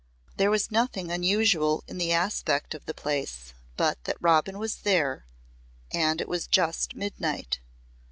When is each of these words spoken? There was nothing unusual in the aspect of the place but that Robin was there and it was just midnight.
There 0.37 0.49
was 0.49 0.71
nothing 0.71 1.11
unusual 1.11 1.83
in 1.87 1.99
the 1.99 2.11
aspect 2.11 2.73
of 2.73 2.87
the 2.87 2.93
place 2.95 3.53
but 3.77 4.03
that 4.05 4.17
Robin 4.19 4.57
was 4.57 4.77
there 4.77 5.27
and 5.93 6.19
it 6.19 6.27
was 6.27 6.47
just 6.47 6.95
midnight. 6.95 7.59